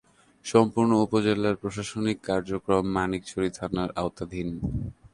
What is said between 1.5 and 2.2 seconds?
প্রশাসনিক